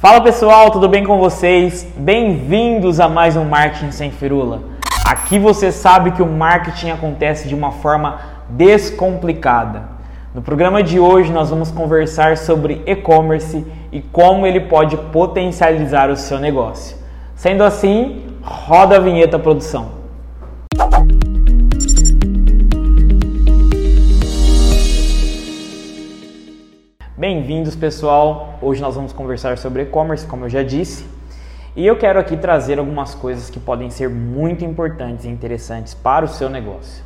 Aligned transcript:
Fala 0.00 0.20
pessoal, 0.20 0.70
tudo 0.70 0.88
bem 0.88 1.02
com 1.02 1.18
vocês? 1.18 1.84
Bem-vindos 1.96 3.00
a 3.00 3.08
mais 3.08 3.36
um 3.36 3.44
Marketing 3.44 3.90
Sem 3.90 4.12
Firula. 4.12 4.62
Aqui 5.04 5.40
você 5.40 5.72
sabe 5.72 6.12
que 6.12 6.22
o 6.22 6.26
marketing 6.26 6.90
acontece 6.90 7.48
de 7.48 7.54
uma 7.56 7.72
forma 7.72 8.20
descomplicada. 8.48 9.88
No 10.32 10.40
programa 10.40 10.84
de 10.84 11.00
hoje 11.00 11.32
nós 11.32 11.50
vamos 11.50 11.72
conversar 11.72 12.36
sobre 12.36 12.80
e-commerce 12.86 13.66
e 13.90 14.00
como 14.00 14.46
ele 14.46 14.60
pode 14.60 14.96
potencializar 14.96 16.10
o 16.10 16.16
seu 16.16 16.38
negócio. 16.38 16.96
Sendo 17.34 17.64
assim, 17.64 18.24
roda 18.40 18.98
a 18.98 19.00
vinheta 19.00 19.36
produção. 19.36 19.88
Bem-vindos, 27.18 27.74
pessoal. 27.74 28.54
Hoje 28.62 28.80
nós 28.80 28.94
vamos 28.94 29.12
conversar 29.12 29.58
sobre 29.58 29.82
e-commerce, 29.82 30.24
como 30.24 30.44
eu 30.44 30.48
já 30.48 30.62
disse, 30.62 31.04
e 31.74 31.84
eu 31.84 31.96
quero 31.96 32.16
aqui 32.16 32.36
trazer 32.36 32.78
algumas 32.78 33.12
coisas 33.12 33.50
que 33.50 33.58
podem 33.58 33.90
ser 33.90 34.08
muito 34.08 34.64
importantes 34.64 35.24
e 35.24 35.28
interessantes 35.28 35.94
para 35.94 36.24
o 36.24 36.28
seu 36.28 36.48
negócio. 36.48 37.02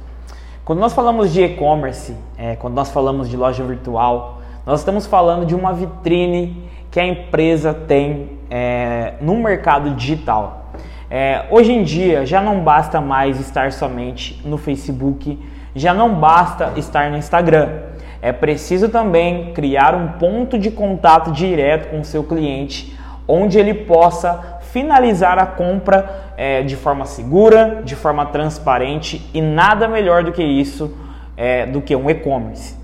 Quando 0.66 0.80
nós 0.80 0.92
falamos 0.92 1.32
de 1.32 1.42
e-commerce, 1.42 2.14
é, 2.36 2.56
quando 2.56 2.74
nós 2.74 2.90
falamos 2.90 3.26
de 3.26 3.38
loja 3.38 3.64
virtual, 3.64 4.42
nós 4.66 4.80
estamos 4.80 5.06
falando 5.06 5.46
de 5.46 5.54
uma 5.54 5.72
vitrine 5.72 6.62
que 6.90 7.00
a 7.00 7.06
empresa 7.06 7.72
tem 7.72 8.38
é, 8.50 9.14
no 9.18 9.38
mercado 9.38 9.92
digital. 9.92 10.66
É, 11.10 11.46
hoje 11.50 11.72
em 11.72 11.82
dia 11.82 12.26
já 12.26 12.42
não 12.42 12.60
basta 12.60 13.00
mais 13.00 13.40
estar 13.40 13.72
somente 13.72 14.46
no 14.46 14.58
Facebook, 14.58 15.38
já 15.74 15.94
não 15.94 16.16
basta 16.16 16.74
estar 16.76 17.10
no 17.10 17.16
Instagram 17.16 17.91
é 18.22 18.30
preciso 18.30 18.88
também 18.88 19.52
criar 19.52 19.96
um 19.96 20.12
ponto 20.12 20.56
de 20.56 20.70
contato 20.70 21.32
direto 21.32 21.90
com 21.90 22.00
o 22.00 22.04
seu 22.04 22.22
cliente, 22.22 22.96
onde 23.26 23.58
ele 23.58 23.74
possa 23.74 24.60
finalizar 24.70 25.40
a 25.40 25.44
compra 25.44 26.32
é, 26.36 26.62
de 26.62 26.76
forma 26.76 27.04
segura, 27.04 27.82
de 27.84 27.96
forma 27.96 28.24
transparente 28.26 29.28
e 29.34 29.42
nada 29.42 29.88
melhor 29.88 30.22
do 30.22 30.30
que 30.30 30.42
isso 30.42 30.96
é, 31.36 31.66
do 31.66 31.82
que 31.82 31.96
um 31.96 32.08
e-commerce. 32.08 32.76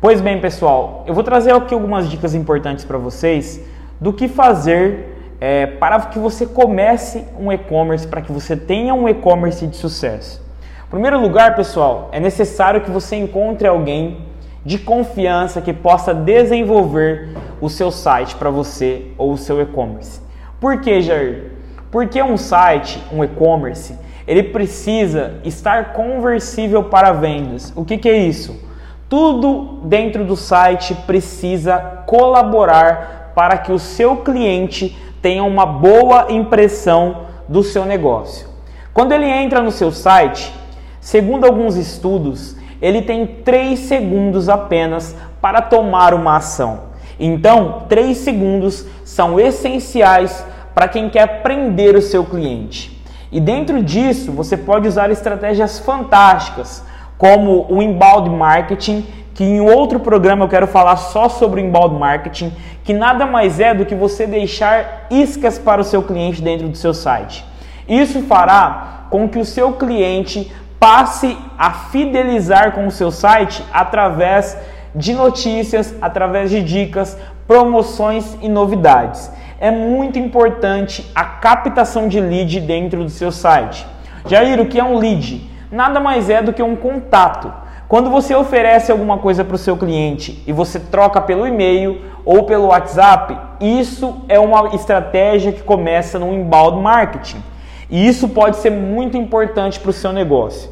Pois 0.00 0.20
bem, 0.20 0.40
pessoal, 0.40 1.04
eu 1.06 1.14
vou 1.14 1.24
trazer 1.24 1.52
aqui 1.52 1.74
algumas 1.74 2.08
dicas 2.08 2.32
importantes 2.32 2.84
para 2.84 2.96
vocês 2.96 3.60
do 4.00 4.12
que 4.12 4.28
fazer 4.28 5.16
é, 5.40 5.66
para 5.66 5.98
que 6.02 6.18
você 6.18 6.46
comece 6.46 7.24
um 7.38 7.50
e-commerce, 7.50 8.06
para 8.06 8.20
que 8.22 8.30
você 8.30 8.56
tenha 8.56 8.94
um 8.94 9.08
e-commerce 9.08 9.66
de 9.66 9.76
sucesso. 9.76 10.40
Em 10.86 10.90
primeiro 10.90 11.20
lugar, 11.20 11.56
pessoal, 11.56 12.08
é 12.12 12.20
necessário 12.20 12.82
que 12.82 12.90
você 12.90 13.16
encontre 13.16 13.66
alguém 13.66 14.25
de 14.66 14.78
confiança 14.78 15.62
que 15.62 15.72
possa 15.72 16.12
desenvolver 16.12 17.28
o 17.60 17.70
seu 17.70 17.92
site 17.92 18.34
para 18.34 18.50
você 18.50 19.12
ou 19.16 19.30
o 19.30 19.38
seu 19.38 19.62
e-commerce. 19.62 20.20
Por 20.60 20.80
que, 20.80 21.00
Jair? 21.00 21.52
Porque 21.88 22.20
um 22.20 22.36
site, 22.36 23.00
um 23.12 23.22
e-commerce, 23.22 23.96
ele 24.26 24.42
precisa 24.42 25.34
estar 25.44 25.92
conversível 25.92 26.82
para 26.82 27.12
vendas. 27.12 27.72
O 27.76 27.84
que, 27.84 27.96
que 27.96 28.08
é 28.08 28.16
isso? 28.16 28.60
Tudo 29.08 29.82
dentro 29.84 30.24
do 30.24 30.36
site 30.36 30.96
precisa 31.06 31.78
colaborar 32.04 33.30
para 33.36 33.58
que 33.58 33.70
o 33.70 33.78
seu 33.78 34.16
cliente 34.16 34.98
tenha 35.22 35.44
uma 35.44 35.64
boa 35.64 36.26
impressão 36.28 37.26
do 37.48 37.62
seu 37.62 37.84
negócio. 37.84 38.48
Quando 38.92 39.12
ele 39.12 39.26
entra 39.26 39.62
no 39.62 39.70
seu 39.70 39.92
site, 39.92 40.52
segundo 41.00 41.44
alguns 41.44 41.76
estudos, 41.76 42.56
ele 42.80 43.02
tem 43.02 43.26
3 43.26 43.78
segundos 43.78 44.48
apenas 44.48 45.16
para 45.40 45.60
tomar 45.62 46.14
uma 46.14 46.36
ação. 46.36 46.80
Então, 47.18 47.84
3 47.88 48.16
segundos 48.16 48.86
são 49.04 49.40
essenciais 49.40 50.44
para 50.74 50.88
quem 50.88 51.08
quer 51.08 51.42
prender 51.42 51.96
o 51.96 52.02
seu 52.02 52.24
cliente. 52.24 53.02
E 53.32 53.40
dentro 53.40 53.82
disso, 53.82 54.30
você 54.30 54.56
pode 54.56 54.86
usar 54.86 55.10
estratégias 55.10 55.78
fantásticas, 55.78 56.84
como 57.18 57.66
o 57.70 57.82
inbound 57.82 58.30
marketing, 58.30 59.06
que 59.34 59.42
em 59.42 59.60
outro 59.60 60.00
programa 60.00 60.44
eu 60.44 60.48
quero 60.48 60.66
falar 60.66 60.96
só 60.96 61.28
sobre 61.28 61.60
o 61.60 61.64
inbound 61.64 61.96
marketing, 61.98 62.52
que 62.84 62.92
nada 62.92 63.26
mais 63.26 63.58
é 63.58 63.74
do 63.74 63.84
que 63.84 63.94
você 63.94 64.26
deixar 64.26 65.06
iscas 65.10 65.58
para 65.58 65.80
o 65.80 65.84
seu 65.84 66.02
cliente 66.02 66.40
dentro 66.40 66.68
do 66.68 66.76
seu 66.76 66.94
site. 66.94 67.44
Isso 67.88 68.22
fará 68.22 69.06
com 69.10 69.28
que 69.28 69.38
o 69.38 69.44
seu 69.44 69.72
cliente 69.72 70.52
passe 70.78 71.36
a 71.58 71.70
fidelizar 71.70 72.72
com 72.72 72.86
o 72.86 72.90
seu 72.90 73.10
site 73.10 73.64
através 73.72 74.56
de 74.94 75.14
notícias, 75.14 75.94
através 76.00 76.50
de 76.50 76.62
dicas, 76.62 77.18
promoções 77.46 78.36
e 78.40 78.48
novidades. 78.48 79.30
É 79.58 79.70
muito 79.70 80.18
importante 80.18 81.10
a 81.14 81.24
captação 81.24 82.08
de 82.08 82.20
lead 82.20 82.60
dentro 82.60 83.04
do 83.04 83.10
seu 83.10 83.32
site. 83.32 83.86
Jair, 84.26 84.60
o 84.60 84.66
que 84.66 84.78
é 84.78 84.84
um 84.84 84.98
lead? 84.98 85.50
Nada 85.70 86.00
mais 86.00 86.28
é 86.28 86.42
do 86.42 86.52
que 86.52 86.62
um 86.62 86.76
contato. 86.76 87.52
Quando 87.88 88.10
você 88.10 88.34
oferece 88.34 88.90
alguma 88.90 89.18
coisa 89.18 89.44
para 89.44 89.54
o 89.54 89.58
seu 89.58 89.76
cliente 89.76 90.42
e 90.46 90.52
você 90.52 90.80
troca 90.80 91.20
pelo 91.20 91.46
e-mail 91.46 92.02
ou 92.24 92.42
pelo 92.42 92.66
WhatsApp, 92.66 93.38
isso 93.60 94.24
é 94.28 94.38
uma 94.40 94.74
estratégia 94.74 95.52
que 95.52 95.62
começa 95.62 96.18
no 96.18 96.32
inbound 96.32 96.82
marketing. 96.82 97.42
E 97.88 98.06
isso 98.06 98.28
pode 98.28 98.56
ser 98.56 98.70
muito 98.70 99.16
importante 99.16 99.78
para 99.78 99.90
o 99.90 99.92
seu 99.92 100.12
negócio. 100.12 100.70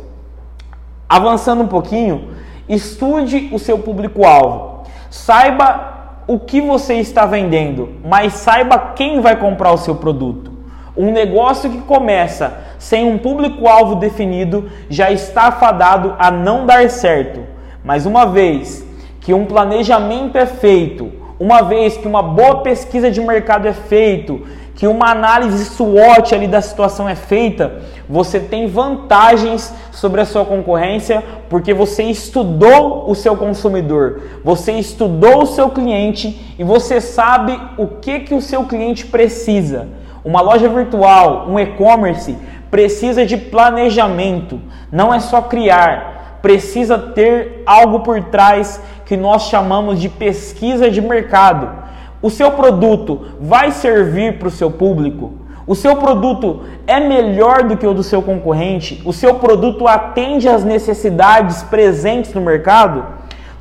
Avançando 1.08 1.62
um 1.62 1.68
pouquinho, 1.68 2.30
estude 2.68 3.50
o 3.52 3.58
seu 3.58 3.78
público-alvo. 3.78 4.84
Saiba 5.10 5.92
o 6.26 6.38
que 6.38 6.60
você 6.60 6.94
está 6.94 7.26
vendendo, 7.26 7.94
mas 8.04 8.32
saiba 8.34 8.92
quem 8.96 9.20
vai 9.20 9.36
comprar 9.36 9.72
o 9.72 9.78
seu 9.78 9.94
produto. 9.94 10.52
Um 10.96 11.12
negócio 11.12 11.70
que 11.70 11.82
começa 11.82 12.58
sem 12.78 13.04
um 13.04 13.18
público-alvo 13.18 13.96
definido 13.96 14.70
já 14.88 15.10
está 15.10 15.50
fadado 15.52 16.14
a 16.18 16.30
não 16.30 16.66
dar 16.66 16.88
certo. 16.88 17.40
Mas 17.84 18.06
uma 18.06 18.24
vez 18.26 18.86
que 19.20 19.34
um 19.34 19.44
planejamento 19.44 20.36
é 20.38 20.46
feito, 20.46 21.12
uma 21.38 21.62
vez 21.62 21.96
que 21.96 22.06
uma 22.06 22.22
boa 22.22 22.62
pesquisa 22.62 23.10
de 23.10 23.20
mercado 23.20 23.66
é 23.66 23.72
feito, 23.72 24.42
que 24.74 24.86
uma 24.86 25.10
análise 25.10 25.64
SWOT 25.64 26.34
ali 26.34 26.48
da 26.48 26.60
situação 26.60 27.08
é 27.08 27.14
feita, 27.14 27.80
você 28.08 28.40
tem 28.40 28.66
vantagens 28.66 29.72
sobre 29.92 30.20
a 30.20 30.24
sua 30.24 30.44
concorrência 30.44 31.22
porque 31.48 31.72
você 31.72 32.02
estudou 32.04 33.08
o 33.08 33.14
seu 33.14 33.36
consumidor, 33.36 34.22
você 34.44 34.72
estudou 34.72 35.42
o 35.42 35.46
seu 35.46 35.70
cliente 35.70 36.54
e 36.58 36.64
você 36.64 37.00
sabe 37.00 37.58
o 37.78 37.86
que 37.86 38.20
que 38.20 38.34
o 38.34 38.42
seu 38.42 38.64
cliente 38.64 39.06
precisa. 39.06 39.88
Uma 40.24 40.40
loja 40.40 40.68
virtual, 40.68 41.46
um 41.48 41.58
e-commerce 41.58 42.36
precisa 42.70 43.24
de 43.24 43.36
planejamento, 43.36 44.60
não 44.90 45.14
é 45.14 45.20
só 45.20 45.42
criar, 45.42 46.13
precisa 46.44 46.98
ter 46.98 47.62
algo 47.64 48.00
por 48.00 48.22
trás 48.24 48.78
que 49.06 49.16
nós 49.16 49.44
chamamos 49.44 49.98
de 49.98 50.10
pesquisa 50.10 50.90
de 50.90 51.00
mercado. 51.00 51.70
O 52.20 52.28
seu 52.28 52.50
produto 52.50 53.28
vai 53.40 53.70
servir 53.70 54.38
para 54.38 54.48
o 54.48 54.50
seu 54.50 54.70
público? 54.70 55.32
O 55.66 55.74
seu 55.74 55.96
produto 55.96 56.64
é 56.86 57.00
melhor 57.00 57.62
do 57.62 57.78
que 57.78 57.86
o 57.86 57.94
do 57.94 58.02
seu 58.02 58.20
concorrente? 58.20 59.00
O 59.06 59.12
seu 59.14 59.36
produto 59.36 59.88
atende 59.88 60.46
às 60.46 60.62
necessidades 60.62 61.62
presentes 61.62 62.34
no 62.34 62.42
mercado? 62.42 63.06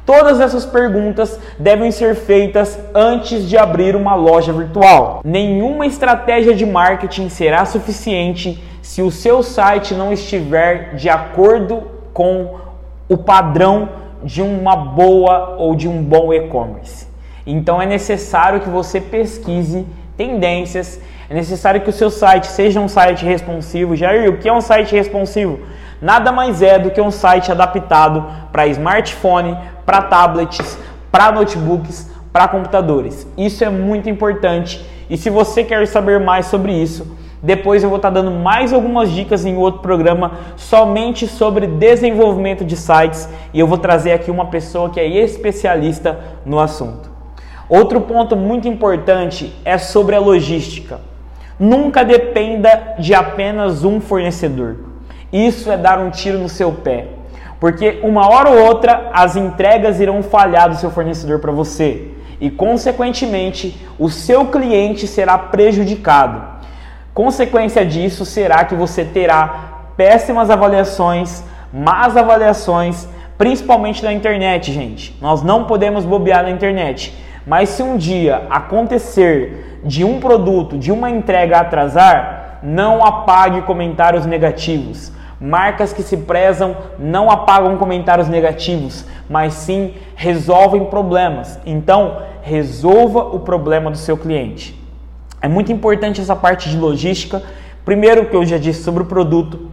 Todas 0.05 0.41
essas 0.41 0.65
perguntas 0.65 1.39
devem 1.57 1.89
ser 1.89 2.15
feitas 2.15 2.77
antes 2.93 3.47
de 3.47 3.57
abrir 3.57 3.95
uma 3.95 4.13
loja 4.13 4.51
virtual. 4.51 5.21
Nenhuma 5.23 5.85
estratégia 5.85 6.53
de 6.53 6.65
marketing 6.65 7.29
será 7.29 7.63
suficiente 7.63 8.61
se 8.81 9.01
o 9.01 9.09
seu 9.09 9.41
site 9.41 9.93
não 9.93 10.11
estiver 10.11 10.95
de 10.95 11.07
acordo 11.07 11.83
com 12.13 12.61
o 13.07 13.17
padrão 13.17 13.89
de 14.23 14.41
uma 14.41 14.75
boa 14.75 15.55
ou 15.57 15.75
de 15.75 15.87
um 15.87 16.01
bom 16.01 16.33
e-commerce. 16.33 17.07
Então 17.45 17.81
é 17.81 17.85
necessário 17.85 18.61
que 18.61 18.69
você 18.69 19.01
pesquise 19.01 19.85
tendências, 20.15 20.99
é 21.29 21.33
necessário 21.33 21.81
que 21.81 21.89
o 21.89 21.93
seu 21.93 22.09
site 22.09 22.47
seja 22.47 22.79
um 22.79 22.87
site 22.87 23.25
responsivo. 23.25 23.95
Jair, 23.95 24.29
o 24.29 24.37
que 24.37 24.47
é 24.47 24.53
um 24.53 24.61
site 24.61 24.95
responsivo? 24.95 25.59
Nada 26.01 26.31
mais 26.31 26.61
é 26.61 26.77
do 26.77 26.91
que 26.91 27.01
um 27.01 27.11
site 27.11 27.51
adaptado 27.51 28.25
para 28.51 28.67
smartphone, 28.67 29.57
para 29.85 30.01
tablets, 30.01 30.77
para 31.11 31.31
notebooks, 31.31 32.11
para 32.31 32.47
computadores. 32.47 33.27
Isso 33.37 33.63
é 33.63 33.69
muito 33.69 34.09
importante 34.09 34.85
e 35.09 35.17
se 35.17 35.29
você 35.29 35.63
quer 35.63 35.85
saber 35.87 36.19
mais 36.19 36.47
sobre 36.47 36.71
isso, 36.71 37.17
depois 37.43 37.83
eu 37.83 37.89
vou 37.89 37.97
estar 37.97 38.09
dando 38.09 38.31
mais 38.31 38.71
algumas 38.71 39.11
dicas 39.11 39.45
em 39.45 39.57
outro 39.57 39.81
programa 39.81 40.31
somente 40.55 41.27
sobre 41.27 41.67
desenvolvimento 41.67 42.63
de 42.63 42.77
sites 42.77 43.27
e 43.53 43.59
eu 43.59 43.67
vou 43.67 43.77
trazer 43.77 44.13
aqui 44.13 44.31
uma 44.31 44.45
pessoa 44.45 44.89
que 44.89 44.97
é 44.97 45.05
especialista 45.05 46.17
no 46.45 46.57
assunto. 46.57 47.11
Outro 47.67 47.99
ponto 47.99 48.37
muito 48.37 48.65
importante 48.65 49.53
é 49.65 49.77
sobre 49.77 50.15
a 50.15 50.21
logística. 50.21 51.01
Nunca 51.59 52.05
dependa 52.05 52.95
de 52.97 53.13
apenas 53.13 53.83
um 53.83 53.99
fornecedor. 53.99 54.77
Isso 55.31 55.69
é 55.69 55.75
dar 55.75 55.99
um 55.99 56.09
tiro 56.09 56.37
no 56.37 56.47
seu 56.47 56.71
pé. 56.71 57.07
Porque 57.59 57.99
uma 58.03 58.29
hora 58.29 58.51
ou 58.51 58.67
outra 58.67 59.09
as 59.13 59.35
entregas 59.35 59.99
irão 59.99 60.23
falhar 60.23 60.69
do 60.69 60.77
seu 60.77 60.89
fornecedor 60.89 61.39
para 61.39 61.51
você. 61.51 62.09
e, 62.41 62.49
consequentemente, 62.51 63.79
o 63.97 64.09
seu 64.09 64.47
cliente 64.47 65.07
será 65.07 65.37
prejudicado. 65.37 66.52
Consequência 67.13 67.85
disso 67.85 68.25
será 68.25 68.63
que 68.65 68.73
você 68.73 69.05
terá 69.05 69.91
péssimas 69.95 70.49
avaliações, 70.49 71.43
más 71.71 72.17
avaliações, 72.17 73.07
principalmente 73.37 74.03
na 74.03 74.11
internet, 74.11 74.71
gente. 74.71 75.15
Nós 75.21 75.43
não 75.43 75.65
podemos 75.65 76.05
bobear 76.05 76.43
na 76.43 76.49
internet. 76.49 77.13
Mas 77.45 77.69
se 77.69 77.83
um 77.83 77.97
dia 77.97 78.43
acontecer 78.49 79.81
de 79.83 80.03
um 80.03 80.19
produto, 80.19 80.77
de 80.77 80.91
uma 80.91 81.09
entrega 81.09 81.59
atrasar, 81.59 82.59
não 82.63 83.05
apague 83.05 83.61
comentários 83.63 84.25
negativos. 84.25 85.11
Marcas 85.39 85.91
que 85.91 86.01
se 86.01 86.15
prezam 86.17 86.75
não 86.97 87.29
apagam 87.29 87.77
comentários 87.77 88.29
negativos, 88.29 89.05
mas 89.29 89.53
sim 89.53 89.93
resolvem 90.15 90.85
problemas. 90.85 91.59
Então, 91.65 92.21
resolva 92.41 93.19
o 93.19 93.41
problema 93.41 93.91
do 93.91 93.97
seu 93.97 94.17
cliente. 94.17 94.82
É 95.43 95.47
muito 95.49 95.73
importante 95.73 96.21
essa 96.21 96.37
parte 96.37 96.69
de 96.69 96.77
logística. 96.77 97.43
Primeiro, 97.83 98.27
que 98.27 98.33
eu 98.33 98.45
já 98.45 98.57
disse 98.57 98.81
sobre 98.81 99.03
o 99.03 99.05
produto, 99.05 99.69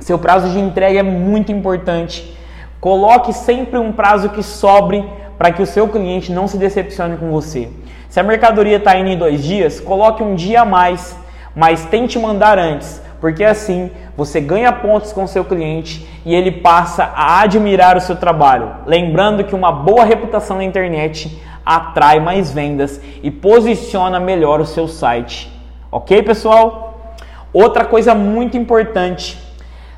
seu 0.00 0.18
prazo 0.18 0.48
de 0.48 0.58
entrega 0.58 0.98
é 0.98 1.02
muito 1.04 1.52
importante. 1.52 2.36
Coloque 2.80 3.32
sempre 3.32 3.78
um 3.78 3.92
prazo 3.92 4.30
que 4.30 4.42
sobre 4.42 5.04
para 5.38 5.52
que 5.52 5.62
o 5.62 5.66
seu 5.66 5.86
cliente 5.86 6.32
não 6.32 6.48
se 6.48 6.58
decepcione 6.58 7.16
com 7.16 7.30
você. 7.30 7.68
Se 8.08 8.18
a 8.18 8.24
mercadoria 8.24 8.78
está 8.78 8.96
indo 8.96 9.08
em 9.08 9.16
dois 9.16 9.44
dias, 9.44 9.78
coloque 9.78 10.20
um 10.20 10.34
dia 10.34 10.62
a 10.62 10.64
mais, 10.64 11.16
mas 11.54 11.84
tente 11.84 12.18
mandar 12.18 12.58
antes, 12.58 13.00
porque 13.20 13.44
assim 13.44 13.92
você 14.16 14.40
ganha 14.40 14.72
pontos 14.72 15.12
com 15.12 15.22
o 15.22 15.28
seu 15.28 15.44
cliente 15.44 16.08
e 16.26 16.34
ele 16.34 16.50
passa 16.50 17.12
a 17.14 17.40
admirar 17.42 17.96
o 17.96 18.00
seu 18.00 18.16
trabalho. 18.16 18.68
Lembrando 18.84 19.44
que 19.44 19.54
uma 19.54 19.70
boa 19.70 20.04
reputação 20.04 20.56
na 20.56 20.64
internet 20.64 21.40
atrai 21.64 22.20
mais 22.20 22.52
vendas 22.52 23.00
e 23.22 23.30
posiciona 23.30 24.20
melhor 24.20 24.60
o 24.60 24.66
seu 24.66 24.86
site. 24.86 25.50
Ok, 25.90 26.22
pessoal? 26.22 27.14
Outra 27.52 27.84
coisa 27.84 28.14
muito 28.14 28.56
importante: 28.56 29.38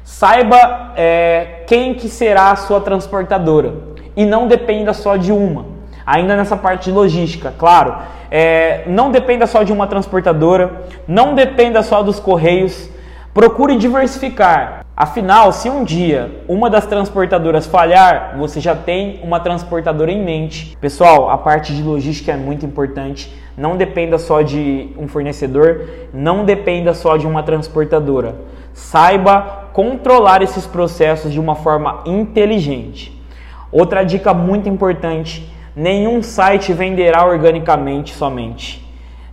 saiba 0.04 0.92
é, 0.96 1.64
quem 1.66 1.94
que 1.94 2.08
será 2.08 2.50
a 2.50 2.56
sua 2.56 2.80
transportadora 2.80 3.74
e 4.16 4.24
não 4.24 4.46
dependa 4.46 4.92
só 4.92 5.16
de 5.16 5.32
uma. 5.32 5.66
Ainda 6.04 6.36
nessa 6.36 6.56
parte 6.56 6.84
de 6.84 6.92
logística, 6.92 7.52
claro, 7.58 7.96
é, 8.30 8.84
não 8.86 9.10
dependa 9.10 9.46
só 9.46 9.64
de 9.64 9.72
uma 9.72 9.88
transportadora, 9.88 10.84
não 11.06 11.34
dependa 11.34 11.82
só 11.82 12.02
dos 12.02 12.20
correios, 12.20 12.88
procure 13.34 13.76
diversificar. 13.76 14.85
Afinal, 14.98 15.52
se 15.52 15.68
um 15.68 15.84
dia 15.84 16.40
uma 16.48 16.70
das 16.70 16.86
transportadoras 16.86 17.66
falhar, 17.66 18.34
você 18.38 18.60
já 18.60 18.74
tem 18.74 19.20
uma 19.22 19.38
transportadora 19.38 20.10
em 20.10 20.24
mente. 20.24 20.74
Pessoal, 20.80 21.28
a 21.28 21.36
parte 21.36 21.76
de 21.76 21.82
logística 21.82 22.32
é 22.32 22.36
muito 22.36 22.64
importante. 22.64 23.30
Não 23.58 23.76
dependa 23.76 24.16
só 24.16 24.40
de 24.40 24.88
um 24.96 25.06
fornecedor, 25.06 25.82
não 26.14 26.46
dependa 26.46 26.94
só 26.94 27.18
de 27.18 27.26
uma 27.26 27.42
transportadora. 27.42 28.36
Saiba 28.72 29.68
controlar 29.74 30.40
esses 30.40 30.66
processos 30.66 31.30
de 31.30 31.38
uma 31.38 31.56
forma 31.56 32.02
inteligente. 32.06 33.22
Outra 33.70 34.02
dica 34.02 34.32
muito 34.32 34.66
importante: 34.66 35.46
nenhum 35.76 36.22
site 36.22 36.72
venderá 36.72 37.26
organicamente 37.26 38.14
somente. 38.14 38.82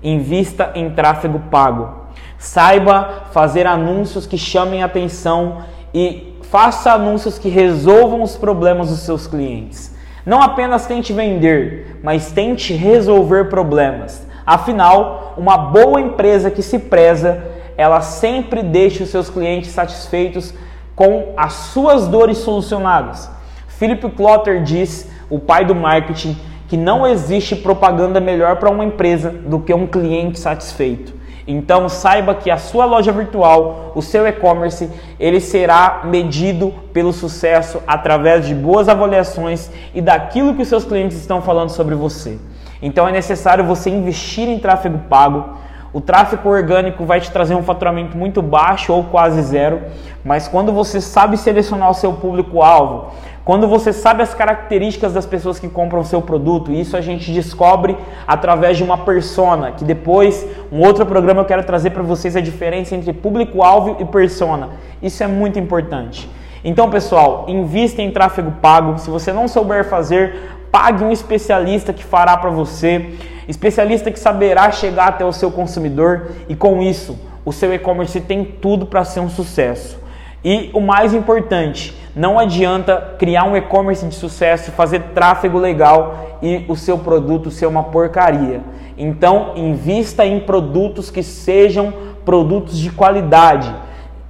Invista 0.03 0.73
em 0.75 0.89
tráfego 0.89 1.39
pago. 1.49 2.02
Saiba 2.43 3.27
fazer 3.31 3.65
anúncios 3.65 4.27
que 4.27 4.37
chamem 4.37 4.83
atenção 4.83 5.59
e 5.93 6.35
faça 6.41 6.91
anúncios 6.91 7.39
que 7.39 7.47
resolvam 7.47 8.21
os 8.21 8.35
problemas 8.35 8.89
dos 8.89 8.99
seus 8.99 9.25
clientes. 9.25 9.95
Não 10.25 10.41
apenas 10.41 10.85
tente 10.85 11.13
vender, 11.13 12.01
mas 12.03 12.33
tente 12.33 12.73
resolver 12.73 13.45
problemas. 13.45 14.27
Afinal, 14.45 15.35
uma 15.37 15.57
boa 15.57 16.01
empresa 16.01 16.51
que 16.51 16.61
se 16.61 16.77
preza, 16.79 17.41
ela 17.77 18.01
sempre 18.01 18.61
deixa 18.61 19.05
os 19.05 19.09
seus 19.09 19.29
clientes 19.29 19.71
satisfeitos 19.71 20.53
com 20.97 21.31
as 21.37 21.53
suas 21.53 22.09
dores 22.09 22.39
solucionadas. 22.39 23.31
Philip 23.69 24.09
Klotter 24.09 24.61
diz, 24.61 25.09
o 25.29 25.39
pai 25.39 25.63
do 25.63 25.73
marketing, 25.73 26.37
que 26.67 26.75
não 26.75 27.07
existe 27.07 27.55
propaganda 27.55 28.19
melhor 28.19 28.57
para 28.57 28.69
uma 28.69 28.83
empresa 28.83 29.29
do 29.29 29.61
que 29.61 29.73
um 29.73 29.87
cliente 29.87 30.37
satisfeito. 30.37 31.22
Então 31.47 31.89
saiba 31.89 32.35
que 32.35 32.49
a 32.49 32.57
sua 32.57 32.85
loja 32.85 33.11
virtual, 33.11 33.91
o 33.95 34.01
seu 34.01 34.25
e-commerce, 34.25 34.89
ele 35.19 35.39
será 35.39 36.01
medido 36.05 36.73
pelo 36.93 37.11
sucesso 37.11 37.81
através 37.85 38.47
de 38.47 38.55
boas 38.55 38.87
avaliações 38.87 39.69
e 39.93 40.01
daquilo 40.01 40.55
que 40.55 40.61
os 40.61 40.67
seus 40.67 40.85
clientes 40.85 41.17
estão 41.17 41.41
falando 41.41 41.69
sobre 41.69 41.95
você. 41.95 42.39
Então 42.81 43.07
é 43.07 43.11
necessário 43.11 43.63
você 43.63 43.89
investir 43.89 44.47
em 44.47 44.59
tráfego 44.59 44.99
pago. 45.09 45.57
O 45.91 46.01
tráfego 46.01 46.49
orgânico 46.49 47.05
vai 47.05 47.21
te 47.21 47.29
trazer 47.29 47.53
um 47.53 47.61
faturamento 47.61 48.17
muito 48.17 48.41
baixo 48.41 48.91
ou 48.91 49.03
quase 49.03 49.41
zero, 49.43 49.81
mas 50.25 50.47
quando 50.47 50.71
você 50.71 50.99
sabe 50.99 51.37
selecionar 51.37 51.91
o 51.91 51.93
seu 51.93 52.13
público-alvo, 52.13 53.11
quando 53.45 53.67
você 53.67 53.91
sabe 53.91 54.23
as 54.23 54.33
características 54.33 55.13
das 55.13 55.25
pessoas 55.25 55.59
que 55.59 55.67
compram 55.67 55.99
o 55.99 56.05
seu 56.05 56.21
produto, 56.21 56.71
isso 56.71 56.95
a 56.95 57.01
gente 57.01 57.29
descobre 57.31 57.97
através 58.25 58.77
de 58.77 58.83
uma 58.83 58.99
persona, 58.99 59.73
que 59.73 59.83
depois, 59.83 60.47
um 60.71 60.79
outro 60.79 61.05
programa 61.05 61.41
eu 61.41 61.45
quero 61.45 61.63
trazer 61.63 61.89
para 61.89 62.03
vocês 62.03 62.37
a 62.37 62.41
diferença 62.41 62.95
entre 62.95 63.11
público-alvo 63.11 63.97
e 63.99 64.05
persona. 64.05 64.69
Isso 65.01 65.21
é 65.21 65.27
muito 65.27 65.59
importante. 65.59 66.29
Então, 66.63 66.89
pessoal, 66.89 67.43
invista 67.49 68.01
em 68.01 68.11
tráfego 68.11 68.53
pago. 68.61 68.97
Se 68.97 69.09
você 69.09 69.33
não 69.33 69.49
souber 69.49 69.83
fazer, 69.89 70.35
pague 70.71 71.03
um 71.03 71.11
especialista 71.11 71.91
que 71.91 72.03
fará 72.03 72.37
para 72.37 72.49
você, 72.49 73.13
especialista 73.45 74.09
que 74.09 74.19
saberá 74.19 74.71
chegar 74.71 75.09
até 75.09 75.25
o 75.25 75.33
seu 75.33 75.51
consumidor 75.51 76.31
e 76.47 76.55
com 76.55 76.81
isso, 76.81 77.19
o 77.43 77.51
seu 77.51 77.73
e-commerce 77.73 78.21
tem 78.21 78.45
tudo 78.45 78.85
para 78.85 79.03
ser 79.03 79.19
um 79.19 79.29
sucesso. 79.29 80.01
E 80.45 80.69
o 80.73 80.79
mais 80.79 81.13
importante, 81.13 81.93
não 82.15 82.37
adianta 82.37 83.15
criar 83.17 83.43
um 83.45 83.57
e-commerce 83.57 84.05
de 84.05 84.13
sucesso, 84.13 84.71
fazer 84.71 84.99
tráfego 85.15 85.57
legal 85.57 86.37
e 86.41 86.63
o 86.67 86.75
seu 86.75 86.97
produto 86.97 87.49
ser 87.49 87.65
uma 87.65 87.83
porcaria. 87.83 88.61
Então, 88.97 89.53
invista 89.55 90.23
em 90.25 90.39
produtos 90.39 91.09
que 91.09 91.23
sejam 91.23 91.91
produtos 92.23 92.77
de 92.77 92.91
qualidade. 92.91 93.73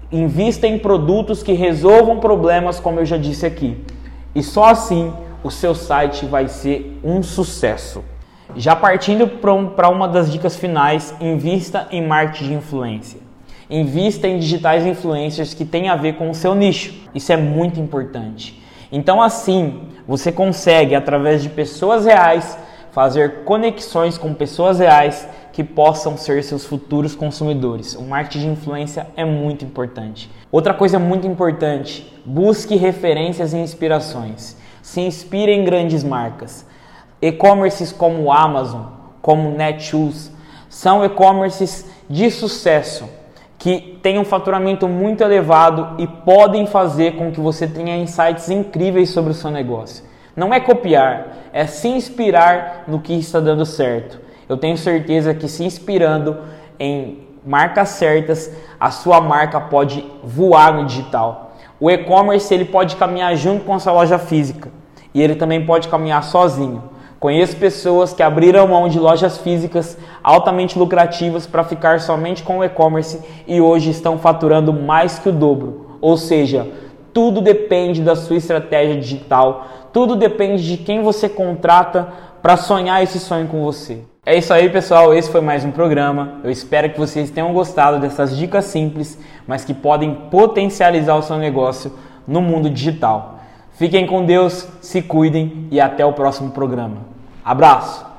Invista 0.09 0.65
em 0.65 0.80
produtos 0.80 1.44
que 1.44 1.53
resolvam 1.53 2.19
problemas, 2.19 2.80
como 2.80 3.00
eu 3.00 3.06
já 3.06 3.18
disse 3.18 3.45
aqui. 3.45 3.83
E 4.33 4.41
só 4.41 4.65
assim 4.65 5.12
o 5.44 5.51
seu 5.51 5.75
site 5.75 6.25
vai 6.25 6.47
ser 6.47 7.00
um 7.03 7.21
sucesso. 7.21 8.03
Já 8.56 8.75
partindo 8.75 9.27
para 9.27 9.89
uma 9.89 10.07
das 10.07 10.31
dicas 10.31 10.56
finais, 10.56 11.13
invista 11.19 11.88
em 11.91 12.06
marketing 12.06 12.45
de 12.45 12.53
influência. 12.53 13.19
Invista 13.70 14.27
em 14.27 14.39
digitais 14.39 14.86
influencers 14.86 15.53
que 15.53 15.65
tem 15.65 15.89
a 15.89 15.96
ver 15.96 16.15
com 16.15 16.29
o 16.29 16.36
seu 16.36 16.53
nicho. 16.53 16.93
Isso 17.15 17.32
é 17.32 17.38
muito 17.38 17.79
importante. 17.79 18.62
Então, 18.91 19.22
assim, 19.22 19.89
você 20.08 20.32
consegue, 20.32 20.93
através 20.93 21.41
de 21.41 21.50
pessoas 21.50 22.05
reais, 22.05 22.58
fazer 22.91 23.43
conexões 23.43 24.17
com 24.17 24.34
pessoas 24.34 24.79
reais 24.79 25.27
que 25.51 25.63
possam 25.63 26.17
ser 26.17 26.43
seus 26.43 26.65
futuros 26.65 27.15
consumidores. 27.15 27.96
O 27.96 28.03
marketing 28.03 28.39
de 28.39 28.51
influência 28.51 29.08
é 29.15 29.25
muito 29.25 29.63
importante. 29.65 30.29
Outra 30.51 30.74
coisa 30.74 31.00
muito 31.00 31.25
importante: 31.25 32.22
busque 32.25 32.75
referências 32.75 33.53
e 33.53 33.58
inspirações. 33.58 34.58
Se 34.82 35.01
inspire 35.01 35.51
em 35.51 35.63
grandes 35.63 36.03
marcas. 36.03 36.65
E-commerces 37.22 37.91
como 37.91 38.32
Amazon, 38.32 38.84
como 39.22 39.50
Netshoes, 39.51 40.29
são 40.70 41.05
e-commerces 41.05 41.86
de 42.10 42.29
sucesso 42.29 43.08
que 43.63 43.98
têm 44.03 44.20
um 44.20 44.25
faturamento 44.25 44.89
muito 44.89 45.24
elevado 45.24 45.96
e 45.98 46.05
podem 46.05 46.67
fazer 46.67 47.15
com 47.15 47.32
que 47.32 47.39
você 47.39 47.65
tenha 47.65 47.96
insights 47.96 48.50
incríveis 48.50 49.12
sobre 49.12 49.32
o 49.32 49.34
seu 49.34 49.50
negócio. 49.50 50.03
Não 50.36 50.53
é 50.53 50.60
copiar, 50.60 51.27
é 51.53 51.65
se 51.65 51.88
inspirar 51.88 52.84
no 52.89 53.00
que 53.00 53.13
está 53.13 53.39
dando 53.39 53.65
certo. 53.65 54.20
Eu 54.50 54.58
tenho 54.58 54.77
certeza 54.77 55.34
que 55.34 55.48
se 55.48 55.63
inspirando 55.63 56.39
em 56.77 57.25
marcas 57.46 57.88
certas, 57.88 58.51
a 58.77 58.91
sua 58.91 59.22
marca 59.22 59.62
pode 59.62 60.05
voar 60.22 60.74
no 60.74 60.86
digital. 60.86 61.55
O 61.79 61.89
e-commerce 61.89 62.53
ele 62.53 62.65
pode 62.65 62.98
caminhar 62.98 63.34
junto 63.38 63.63
com 63.63 63.75
a 63.75 63.79
sua 63.79 63.93
loja 63.93 64.20
física 64.20 64.70
e 65.13 65.22
ele 65.22 65.36
também 65.36 65.65
pode 65.65 65.88
caminhar 65.88 66.22
sozinho. 66.25 66.84
Conheço 67.24 67.56
pessoas 67.56 68.12
que 68.12 68.22
abriram 68.22 68.68
mão 68.68 68.89
de 68.89 69.00
lojas 69.00 69.38
físicas 69.38 69.98
altamente 70.22 70.77
lucrativas 70.77 71.48
para 71.48 71.63
ficar 71.63 72.01
somente 72.01 72.44
com 72.44 72.58
o 72.58 72.63
e-commerce 72.65 73.22
e 73.48 73.62
hoje 73.62 73.92
estão 73.92 74.20
faturando 74.20 74.74
mais 74.74 75.20
que 75.20 75.30
o 75.30 75.32
dobro. 75.32 75.98
Ou 76.01 76.18
seja, 76.18 76.68
tudo 77.13 77.39
depende 77.39 78.01
da 78.01 78.13
sua 78.13 78.36
estratégia 78.36 79.00
digital, 79.00 79.68
tudo 79.94 80.18
depende 80.18 80.68
de 80.68 80.75
quem 80.75 81.01
você 81.01 81.30
contrata 81.30 82.10
para 82.42 82.58
sonhar 82.58 83.01
esse 83.01 83.22
sonho 83.22 83.48
com 83.48 83.63
você. 83.63 84.00
É 84.25 84.38
isso 84.38 84.53
aí, 84.53 84.70
pessoal. 84.70 85.13
Esse 85.13 85.32
foi 85.32 85.39
mais 85.39 85.63
um 85.63 85.72
programa. 85.72 86.42
Eu 86.44 86.51
espero 86.51 86.89
que 86.89 87.00
vocês 87.00 87.32
tenham 87.32 87.53
gostado 87.53 88.00
dessas 88.00 88.36
dicas 88.36 88.65
simples, 88.65 89.18
mas 89.48 89.63
que 89.63 89.74
podem 89.74 90.13
potencializar 90.30 91.15
o 91.15 91.24
seu 91.24 91.38
negócio 91.38 91.94
no 92.27 92.42
mundo 92.42 92.70
digital. 92.70 93.39
Fiquem 93.72 94.06
com 94.06 94.25
Deus, 94.25 94.68
se 94.82 95.01
cuidem 95.01 95.70
e 95.72 95.80
até 95.80 96.06
o 96.06 96.12
próximo 96.12 96.51
programa. 96.51 97.12
Abraço! 97.45 98.12